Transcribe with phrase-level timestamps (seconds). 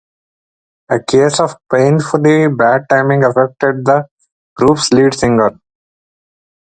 [0.89, 4.07] A case of painfully bad timing affected the
[4.55, 5.59] group's lead singer.